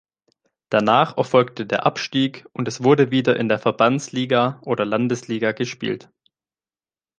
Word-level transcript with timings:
Danach 0.71 1.15
erfolgte 1.17 1.67
der 1.67 1.85
Abstieg 1.85 2.47
und 2.53 2.67
es 2.67 2.83
wurde 2.83 3.11
wieder 3.11 3.35
in 3.39 3.49
der 3.49 3.59
Verbandsliga 3.59 4.59
oder 4.65 4.83
Landesliga 4.83 5.51
gespielt. 5.51 6.09